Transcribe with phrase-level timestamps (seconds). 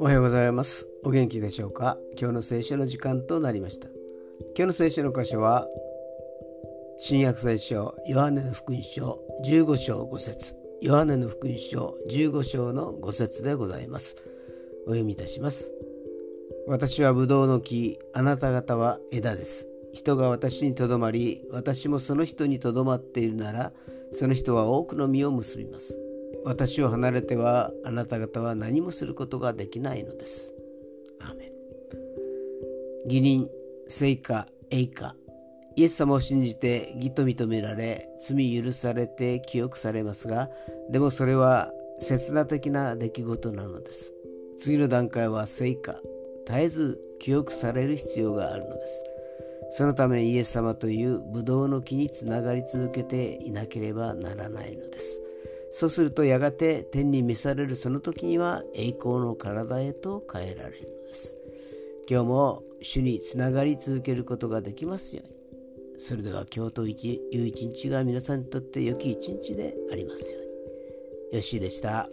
[0.00, 0.88] おはようございます。
[1.04, 1.96] お元気でしょうか？
[2.18, 3.86] 今日の聖書の時間となりました。
[4.56, 5.68] 今日の聖書の箇所は
[6.98, 10.56] 新約聖書ヨハネの福音書15章5節。
[10.82, 14.16] ヨハネの福音書15章の5節でございます。
[14.86, 15.72] お読みいたします。
[16.66, 19.68] 私はブドウの木あなた方は枝です。
[19.92, 23.72] 人が私にとどまり私もその人にとどまっているなら
[24.12, 25.98] その人は多くの実を結びます。
[26.44, 30.54] 私を離れてはあなた方は何もすることができないのです。
[31.20, 31.50] アーメン。
[33.04, 33.48] 義人
[33.88, 35.14] 聖火栄華。
[35.76, 40.48] イエス様を信じて義と認められ罪許されて記憶されますが
[40.90, 44.14] でもそれは刹那的な出来事なのです。
[44.58, 46.00] 次の段階は聖火。
[46.46, 49.04] 絶えず記憶される必要があるのです。
[49.70, 55.20] そのためイエス様というブドウの木につながり続けていなければならないのです
[55.70, 61.36] そうするとやがて天に召されるその時には栄光の体へと変えられるのです
[62.08, 65.36] 今日も主につながり続けることができますように
[65.98, 70.42] それでは今日という一日が皆さんにとって良き一日でありますよう
[71.32, 71.36] に。
[71.36, 72.08] よしでした。